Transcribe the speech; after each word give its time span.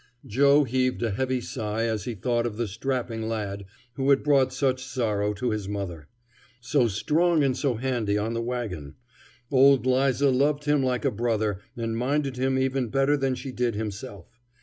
Joe 0.25 0.63
heaved 0.63 1.03
a 1.03 1.11
heavy 1.11 1.39
sigh 1.41 1.83
as 1.83 2.05
he 2.05 2.15
thought 2.15 2.47
of 2.47 2.57
the 2.57 2.67
strapping 2.67 3.29
lad 3.29 3.65
who 3.93 4.09
had 4.09 4.23
brought 4.23 4.51
such 4.51 4.83
sorrow 4.83 5.31
to 5.35 5.51
his 5.51 5.67
mother. 5.69 6.07
So 6.59 6.87
strong 6.87 7.43
and 7.43 7.55
so 7.55 7.75
handy 7.75 8.17
on 8.17 8.33
the 8.33 8.41
wagon. 8.41 8.95
Old 9.51 9.85
'Liza 9.85 10.31
loved 10.31 10.63
him 10.63 10.81
like 10.81 11.05
a 11.05 11.11
brother 11.11 11.59
and 11.77 11.95
minded 11.95 12.35
him 12.37 12.57
even 12.57 12.87
better 12.89 13.15
than 13.15 13.35
she 13.35 13.51
did 13.51 13.75
himself. 13.75 14.39